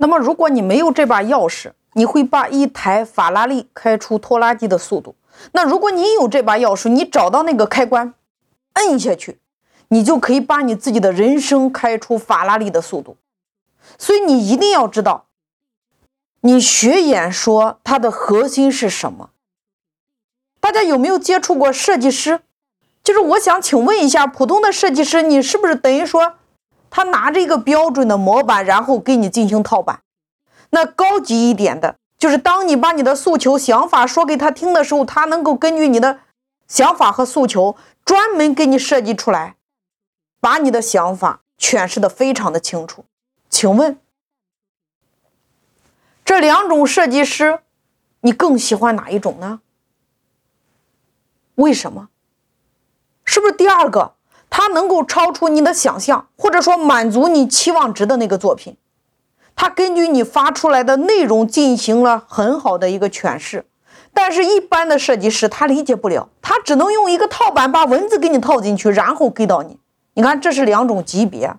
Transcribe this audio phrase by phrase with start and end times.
[0.00, 5.14] 那么，如果你没有这把钥匙，你会把一台法拉利开出拖拉机的速度。
[5.52, 8.14] 那如果你有这把钥匙，你找到那个开关，
[8.74, 9.38] 摁下去，
[9.88, 13.18] 你就可以把你自己的人生开出法拉利的速度。
[13.98, 15.26] 所以你一定要知道，
[16.40, 19.30] 你学演说它的核心是什么？
[20.60, 22.40] 大家有没有接触过设计师？
[23.04, 26.34] 就是我想请问一下，普通的设计师，你是不是等于说，
[26.90, 30.02] 他拿着一个标准的模板，然后给你进行套版？
[30.70, 31.96] 那高级一点的。
[32.18, 36.20] 就是当你把你的诉求、想法说给他听的时候，他能够根据你的
[36.68, 39.56] 想法和诉求，专门给你设计出来，
[40.38, 43.06] 把你的想法诠释的非常的清楚。
[43.48, 43.98] 请问，
[46.22, 47.60] 这两种设计师，
[48.20, 49.62] 你更喜欢哪一种呢？
[51.54, 52.10] 为什么？
[53.24, 54.14] 是不是第二个，
[54.60, 58.76] 他能够超出你的想象，或者说满足你期望值的那个作品？
[59.56, 63.64] 他根据你发出来的内容进行了很好的一个诠释，
[64.12, 69.78] 但是，一般的设计师他理解不了，他只能用一个套版把文字给你套进去，然后给到你。
[70.12, 71.54] 你看，这是两种级别。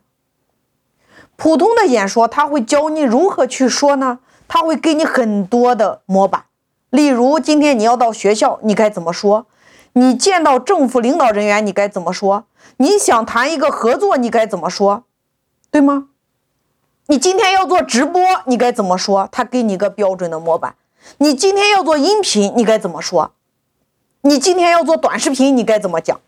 [1.35, 4.19] 普通的演说他会教你如何去说呢？
[4.47, 6.43] 他会给你很多的模板，
[6.91, 9.47] 例如今天你要到学校，你该怎么说？
[9.93, 12.45] 你见到政府领导人员，你该怎么说？
[12.77, 15.03] 你想谈一个合作，你该怎么说？
[15.69, 16.07] 对吗？
[17.07, 19.27] 你今天要做直播，你该怎么说？
[19.31, 20.75] 他给你个标准的模板。
[21.17, 23.31] 你今天要做音频，你该怎么说？
[24.21, 26.21] 你今天要做短视频，你该怎么讲？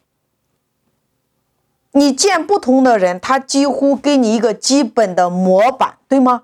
[1.92, 6.44] 你见不同的人，他几乎给你一个基本的模板，对吗？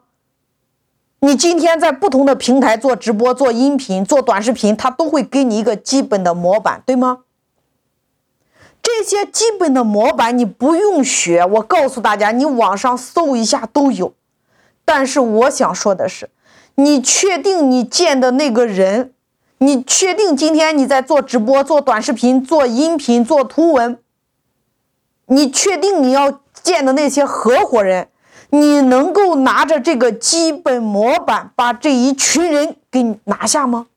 [1.22, 7.20] 你今天在不同的平台做直播、做音频、做短视频，他都会给你一个基本的模板，对吗？
[8.82, 14.14] 这些基本的模板你不用学，我告诉大家，你网上搜一下都有。
[14.86, 16.30] 但是我想说的是，
[16.76, 19.14] 你确定你见的那个人，
[19.58, 24.00] 你确定今天你在做直播、做短视频、做音频、做图文，
[25.26, 28.08] 你确定你要见的那些合伙人，
[28.50, 33.88] 你能够拿着这个基本模板把这一群人给拿下吗？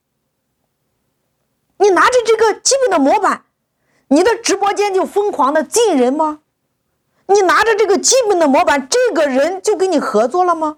[1.78, 3.44] 你拿着这个基本的模板，
[4.08, 6.41] 你的直播间就疯狂的进人吗？
[7.26, 10.76] 你拿着这个基本的模板，这个人就跟你合作了吗？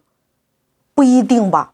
[0.95, 1.73] 不一定吧，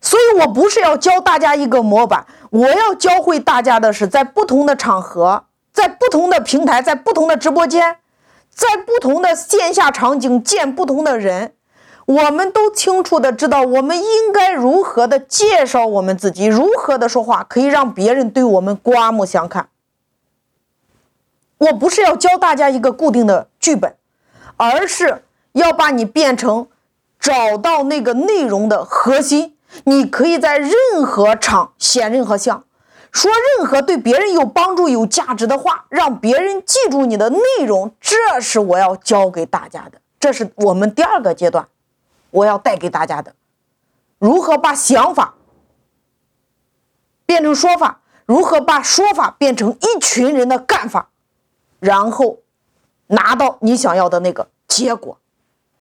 [0.00, 7.98] 所以我不是要教大家一个模板，我要教会大家的是，在不同的场合，在不同的平台，在不同的直播间，
[8.58, 11.54] 在不同的线下场景见不同的人，
[12.06, 19.68] 我们都清楚的知道我们应该如何的介绍我们自己，如何的说话可以让别人对我们刮目相看。
[21.58, 23.94] 我不是要教大家一个固定的剧本，
[24.56, 26.66] 而是要把你变成。
[27.20, 30.72] 找到那个内容的核心，你可以在任
[31.04, 32.62] 何场显任何相，
[33.12, 37.94] 说任何对别人有帮助、有价值的话，让别人记住你的内容。
[38.00, 41.68] 这是我要教给大家的，这是我们第二个阶段，
[42.30, 43.34] 我要带给大家的，
[44.18, 45.34] 如何把想法
[47.24, 51.10] 变成说法，如何把说法变成一群人的干法，
[51.80, 52.38] 然后
[53.08, 55.18] 拿到你想要的那个结果。